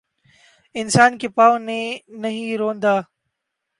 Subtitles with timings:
[0.75, 1.79] انسان کےپاؤں نے
[2.21, 2.95] نہیں روندا